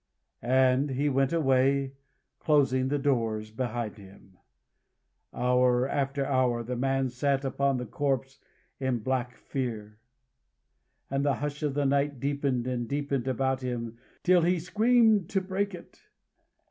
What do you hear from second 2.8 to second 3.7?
the doors